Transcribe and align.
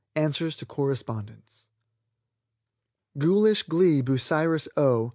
ANSWERS 0.15 0.57
TO 0.57 0.65
CORRESPONDENTS. 0.65 1.67
_"Ghoulish 3.19 3.61
Glee," 3.61 4.01
Bucyrus, 4.01 4.67
O. 4.75 5.09